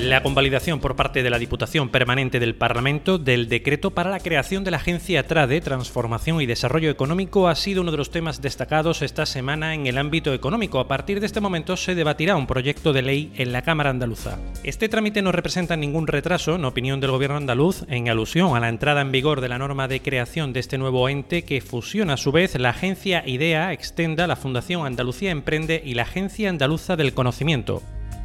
[0.00, 4.64] La convalidación por parte de la Diputación Permanente del Parlamento del decreto para la creación
[4.64, 9.02] de la Agencia TRADE, Transformación y Desarrollo Económico, ha sido uno de los temas destacados
[9.02, 10.80] esta semana en el ámbito económico.
[10.80, 14.38] A partir de este momento se debatirá un proyecto de ley en la Cámara Andaluza.
[14.64, 18.70] Este trámite no representa ningún retraso, en opinión del Gobierno andaluz, en alusión a la
[18.70, 22.16] entrada en vigor de la norma de creación de este nuevo ente que fusiona a
[22.16, 27.12] su vez la Agencia IDEA, Extenda, la Fundación Andalucía Emprende y la Agencia Andaluza del
[27.12, 27.82] Conocimiento.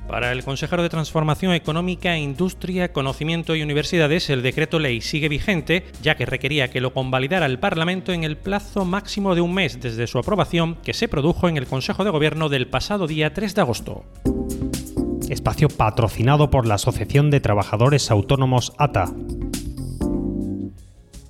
[0.07, 5.85] Para el consejero de Transformación Económica, Industria, Conocimiento y Universidades, el decreto ley sigue vigente,
[6.01, 9.79] ya que requería que lo convalidara el Parlamento en el plazo máximo de un mes
[9.81, 13.55] desde su aprobación, que se produjo en el Consejo de Gobierno del pasado día 3
[13.55, 14.05] de agosto.
[15.29, 19.11] Espacio patrocinado por la Asociación de Trabajadores Autónomos ATA.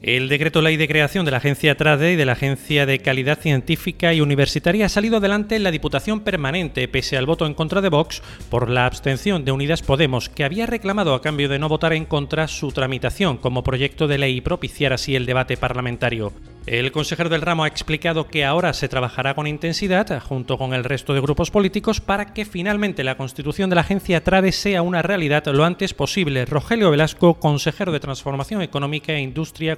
[0.05, 3.39] El decreto ley de creación de la Agencia TRADE y de la Agencia de Calidad
[3.39, 7.81] Científica y Universitaria ha salido adelante en la Diputación Permanente, pese al voto en contra
[7.81, 11.69] de Vox, por la abstención de Unidas Podemos, que había reclamado a cambio de no
[11.69, 16.31] votar en contra su tramitación como proyecto de ley y propiciar así el debate parlamentario.
[16.67, 20.83] El consejero del ramo ha explicado que ahora se trabajará con intensidad, junto con el
[20.83, 25.03] resto de grupos políticos, para que finalmente la constitución de la agencia TRADE sea una
[25.03, 26.43] realidad lo antes posible.
[26.45, 29.75] Rogelio Velasco, consejero de Transformación Económica e Industria,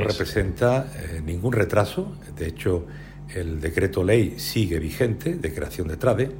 [0.00, 2.12] No representa eh, ningún retraso.
[2.36, 2.86] De hecho,
[3.34, 6.30] el decreto ley sigue vigente de creación de TRADE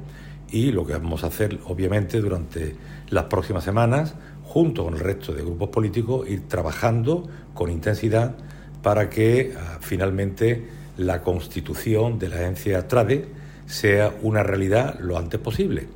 [0.51, 2.75] y lo que vamos a hacer, obviamente, durante
[3.09, 8.35] las próximas semanas, junto con el resto de grupos políticos, ir trabajando con intensidad
[8.81, 13.27] para que ah, finalmente la constitución de la agencia TRADE
[13.65, 15.87] sea una realidad lo antes posible.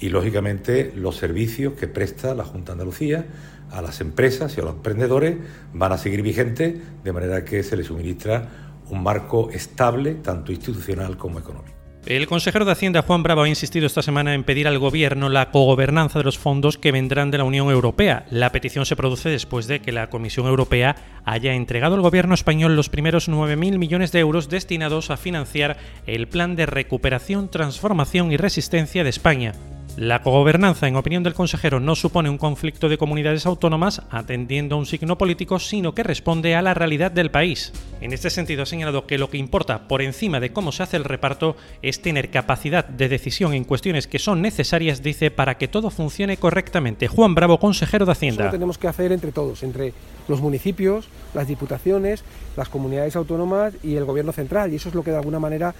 [0.00, 3.26] Y lógicamente los servicios que presta la Junta de Andalucía
[3.70, 5.36] a las empresas y a los emprendedores
[5.72, 8.48] van a seguir vigentes de manera que se les suministra
[8.90, 11.74] un marco estable, tanto institucional como económico.
[12.06, 15.50] El consejero de Hacienda Juan Bravo ha insistido esta semana en pedir al Gobierno la
[15.50, 18.26] cogobernanza de los fondos que vendrán de la Unión Europea.
[18.28, 22.76] La petición se produce después de que la Comisión Europea haya entregado al Gobierno español
[22.76, 28.36] los primeros 9.000 millones de euros destinados a financiar el Plan de Recuperación, Transformación y
[28.36, 29.54] Resistencia de España.
[29.96, 34.78] La cogobernanza, en opinión del consejero, no supone un conflicto de comunidades autónomas atendiendo a
[34.78, 37.72] un signo político, sino que responde a la realidad del país.
[38.00, 40.96] En este sentido, ha señalado que lo que importa por encima de cómo se hace
[40.96, 45.68] el reparto es tener capacidad de decisión en cuestiones que son necesarias, dice, para que
[45.68, 47.08] todo funcione correctamente.
[47.08, 48.44] Juan Bravo, consejero de Hacienda.
[48.44, 49.94] Eso tenemos que hacer entre todos, entre
[50.28, 52.24] los municipios, las diputaciones,
[52.56, 54.72] las comunidades autónomas y el gobierno central.
[54.72, 55.74] Y eso es lo que de alguna manera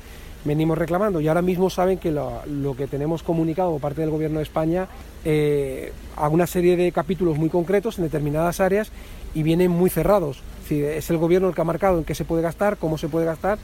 [0.44, 2.42] venimos reclamando y ahora mismo saben que lo,
[2.76, 4.88] que tenemos comunicado por parte del Gobierno de España
[5.24, 8.90] eh, a una serie de capítulos muy concretos en determinadas áreas
[9.34, 10.42] y vienen muy cerrados.
[10.70, 13.26] Es, el Gobierno el que ha marcado en qué se puede gastar, cómo se puede
[13.26, 13.58] gastar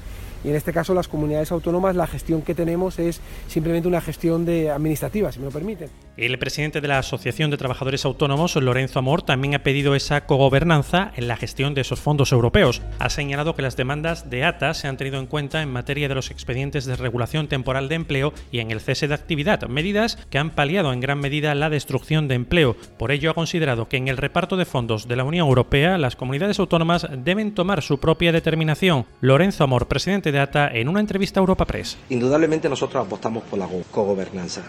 [0.45, 4.45] y en este caso las comunidades autónomas la gestión que tenemos es simplemente una gestión
[4.45, 5.89] de administrativa, si me lo permiten.
[6.17, 11.13] El presidente de la Asociación de Trabajadores Autónomos, Lorenzo Amor, también ha pedido esa cogobernanza
[11.17, 12.83] en la gestión de esos fondos europeos.
[12.99, 16.15] Ha señalado que las demandas de ATA se han tenido en cuenta en materia de
[16.15, 20.39] los expedientes de regulación temporal de empleo y en el cese de actividad, medidas que
[20.39, 22.77] han paliado en gran medida la destrucción de empleo.
[22.99, 26.17] Por ello ha considerado que en el reparto de fondos de la Unión Europea las
[26.17, 29.07] comunidades autónomas deben tomar su propia determinación.
[29.21, 31.97] Lorenzo Amor, presidente de ATA en una entrevista a Europa Press.
[32.09, 34.63] Indudablemente nosotros apostamos por la cogobernanza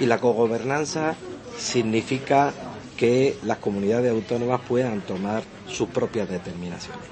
[0.00, 1.14] y la cogobernanza
[1.56, 2.52] significa
[2.96, 7.02] que las comunidades autónomas puedan tomar sus propias determinaciones.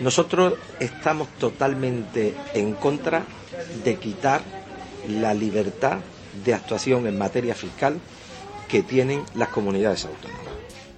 [0.00, 3.24] Nosotros estamos totalmente en contra
[3.84, 4.40] de quitar
[5.08, 5.98] la libertad
[6.44, 7.98] de actuación en materia fiscal
[8.68, 10.42] que tienen las comunidades autónomas.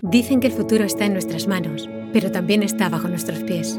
[0.03, 3.79] Dicen que el futuro está en nuestras manos, pero también está bajo nuestros pies.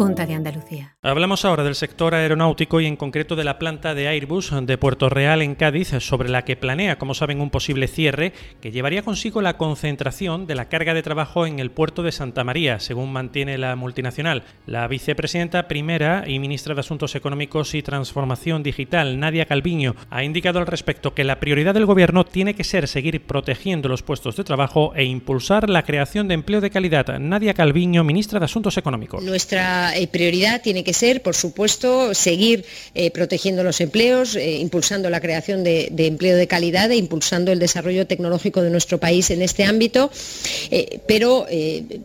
[0.00, 0.96] Junta de Andalucía.
[1.02, 5.10] Hablamos ahora del sector aeronáutico y en concreto de la planta de Airbus de Puerto
[5.10, 8.32] Real en Cádiz, sobre la que planea, como saben, un posible cierre
[8.62, 12.44] que llevaría consigo la concentración de la carga de trabajo en el puerto de Santa
[12.44, 14.44] María, según mantiene la multinacional.
[14.64, 20.60] La vicepresidenta primera y ministra de Asuntos Económicos y Transformación Digital, Nadia Calviño, ha indicado
[20.60, 24.44] al respecto que la prioridad del gobierno tiene que ser seguir protegiendo los puestos de
[24.44, 27.18] trabajo e impulsar la creación de empleo de calidad.
[27.18, 29.22] Nadia Calviño, ministra de Asuntos Económicos.
[29.22, 32.64] Nuestra eh, prioridad tiene que ser, por supuesto, seguir
[32.94, 38.06] eh, protegiendo los empleos, impulsando la creación de, empleo de calidad e impulsando el desarrollo
[38.06, 40.10] tecnológico de nuestro país en este ámbito,
[41.06, 41.46] pero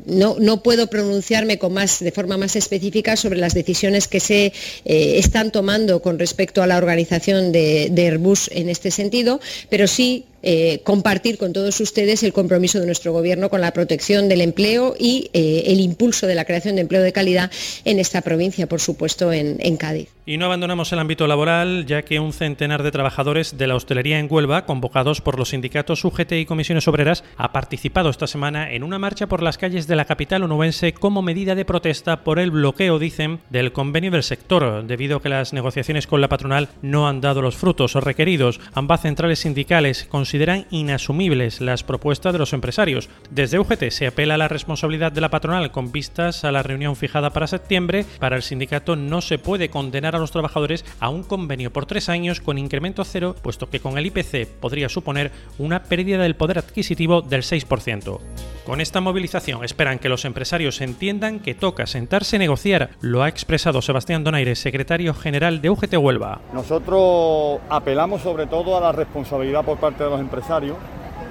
[0.05, 4.53] no, puedo pronunciarme con más, de forma más específica sobre las decisiones que se
[4.85, 9.39] están tomando con respecto a la organización de Airbus en este sentido,
[9.69, 14.29] pero sí eh, compartir con todos ustedes el compromiso de nuestro Gobierno con la protección
[14.29, 17.51] del empleo y eh, el impulso de la creación de empleo de calidad
[17.83, 20.09] en esta provincia, por supuesto, en, Cádiz.
[20.27, 24.19] Y no abandonamos el ámbito laboral, ya que un centenar de trabajadores de la hostelería
[24.19, 28.83] en Huelva, convocados por los sindicatos UGT y comisiones obreras, ha participado esta semana en
[28.83, 32.51] una marcha por las calles de la capital onubense como medida de protesta por el
[32.51, 37.07] bloqueo, dicen, del convenio del sector, debido a que las negociaciones con la patronal no
[37.07, 38.59] han dado los frutos requeridos.
[38.73, 43.07] Ambas centrales sindicales consideran consideran inasumibles las propuestas de los empresarios.
[43.29, 46.97] Desde UGT se apela a la responsabilidad de la patronal con vistas a la reunión
[46.97, 48.05] fijada para septiembre.
[48.19, 52.09] Para el sindicato no se puede condenar a los trabajadores a un convenio por tres
[52.09, 56.57] años con incremento cero, puesto que con el IPC podría suponer una pérdida del poder
[56.57, 58.19] adquisitivo del 6%.
[58.65, 63.29] Con esta movilización esperan que los empresarios entiendan que toca sentarse y negociar, lo ha
[63.29, 66.41] expresado Sebastián Donaire, secretario general de UGT Huelva.
[66.51, 70.77] Nosotros apelamos sobre todo a la responsabilidad por parte de los empresarios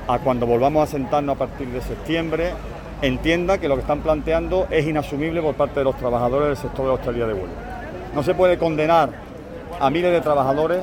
[0.09, 2.53] a cuando volvamos a sentarnos a partir de septiembre,
[3.03, 6.85] entienda que lo que están planteando es inasumible por parte de los trabajadores del sector
[6.85, 7.55] de la hostelería de Huelva.
[8.15, 9.11] No se puede condenar
[9.81, 10.83] a miles de trabajadores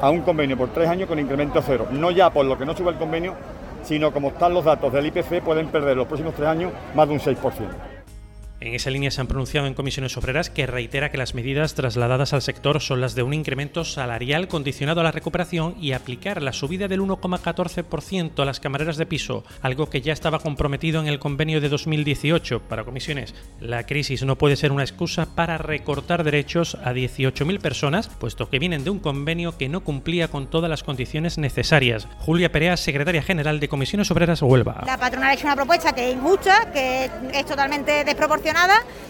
[0.00, 2.76] a un convenio por tres años con incremento cero, no ya por lo que no
[2.76, 3.34] sube el convenio,
[3.82, 7.14] sino como están los datos del IPC pueden perder los próximos tres años más de
[7.14, 7.93] un 6%.
[8.64, 12.32] En esa línea se han pronunciado en comisiones obreras que reitera que las medidas trasladadas
[12.32, 16.54] al sector son las de un incremento salarial condicionado a la recuperación y aplicar la
[16.54, 21.18] subida del 1,14% a las camareras de piso, algo que ya estaba comprometido en el
[21.18, 23.34] convenio de 2018 para comisiones.
[23.60, 28.58] La crisis no puede ser una excusa para recortar derechos a 18.000 personas, puesto que
[28.58, 32.08] vienen de un convenio que no cumplía con todas las condiciones necesarias.
[32.20, 34.84] Julia Perea, secretaria general de Comisiones Obreras Huelva.
[34.86, 38.53] La patronal ha hecho una propuesta que es injusta, que es totalmente desproporcionada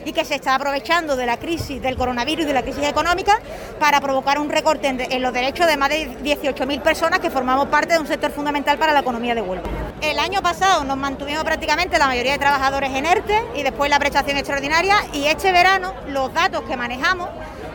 [0.05, 3.39] y que se está aprovechando de la crisis del coronavirus y de la crisis económica
[3.79, 7.95] para provocar un recorte en, los derechos de más de 18.000 personas que formamos parte
[7.95, 9.69] de un sector fundamental para la economía de Huelva.
[10.01, 13.99] El año pasado nos mantuvimos prácticamente la mayoría de trabajadores en ERTE y después la
[13.99, 17.29] prestación extraordinaria y este verano los datos que manejamos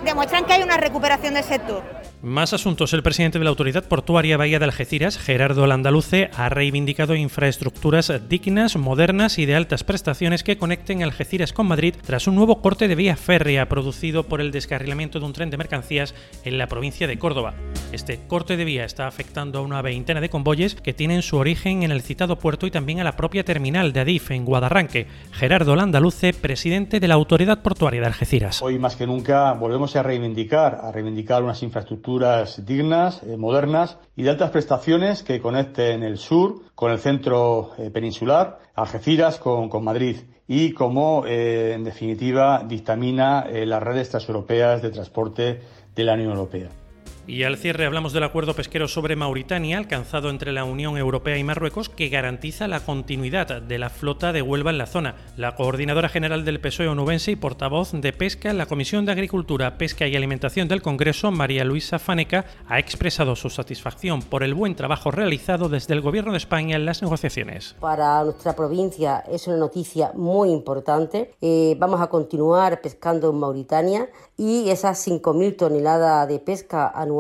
[0.04, 1.83] demuestran que hay una recuperación del sector.
[2.21, 2.92] Más asuntos.
[2.92, 8.75] El presidente de la Autoridad Portuaria Bahía de Algeciras, Gerardo Landaluce, ha reivindicado infraestructuras dignas,
[8.75, 12.95] modernas y de altas prestaciones que conecten Algeciras con Madrid tras un nuevo corte de
[12.95, 16.13] vía férrea producido por el descarrilamiento de un tren de mercancías
[16.44, 17.54] en la provincia de Córdoba.
[17.94, 21.83] Este corte de vía está afectando a una veintena de convoyes que tienen su origen
[21.83, 25.07] en el citado puerto y también a la propia terminal de Adif en Guadarranque.
[25.31, 28.62] Gerardo Landaluce, presidente de la Autoridad Portuaria de Algeciras.
[28.62, 32.09] Hoy más que nunca volvemos a reivindicar, a reivindicar unas infraestructuras
[32.66, 37.92] dignas, eh, modernas y de altas prestaciones que conecten el sur con el centro eh,
[37.92, 40.18] peninsular, Algeciras con, Madrid
[40.48, 45.62] y como eh, en definitiva dictamina las redes transeuropeas de transporte
[45.94, 46.70] de la Unión Europea.
[47.30, 51.44] Y al cierre hablamos del acuerdo pesquero sobre Mauritania alcanzado entre la Unión Europea y
[51.44, 55.14] Marruecos que garantiza la continuidad de la flota de Huelva en la zona.
[55.38, 59.78] La coordinadora general del PSOE onubense y portavoz de pesca en la Comisión de Agricultura,
[59.78, 64.74] Pesca y Alimentación del Congreso, María Luisa Faneca, ha expresado su satisfacción por el buen
[64.74, 67.76] trabajo realizado desde el Gobierno de España en las negociaciones.
[67.80, 71.36] Para nuestra provincia es una noticia muy importante.
[71.42, 77.19] Eh, vamos a continuar pescando en Mauritania y esas 5.000 toneladas de pesca anual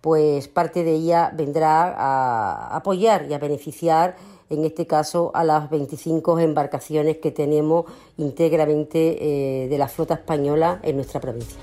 [0.00, 4.16] pues parte de ella vendrá a apoyar y a beneficiar
[4.50, 7.86] en este caso a las 25 embarcaciones que tenemos
[8.18, 11.60] íntegramente eh, de la flota española en nuestra provincia.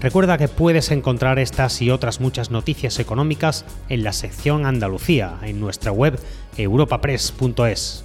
[0.00, 5.58] Recuerda que puedes encontrar estas y otras muchas noticias económicas en la sección Andalucía en
[5.58, 6.20] nuestra web
[6.56, 8.04] europapress.es.